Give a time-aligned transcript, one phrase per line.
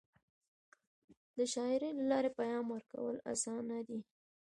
[1.37, 3.99] د شاعری له لارې پیغام ورکول اسانه دی.